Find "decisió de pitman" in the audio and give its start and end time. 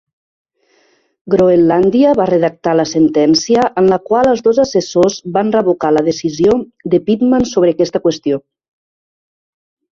6.11-7.49